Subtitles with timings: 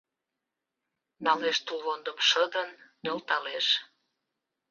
[1.25, 2.69] Налеш тулвондым шыдын,
[3.03, 3.67] нӧлталеш.